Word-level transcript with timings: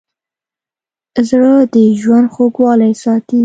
زړه 1.29 1.53
د 1.73 1.75
ژوند 2.01 2.27
خوږوالی 2.33 2.93
ساتي. 3.03 3.39